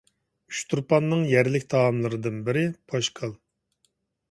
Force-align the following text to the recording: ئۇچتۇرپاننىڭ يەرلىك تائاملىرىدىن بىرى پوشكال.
ئۇچتۇرپاننىڭ 0.53 1.21
يەرلىك 1.33 1.67
تائاملىرىدىن 1.75 2.41
بىرى 2.49 2.65
پوشكال. 2.95 3.39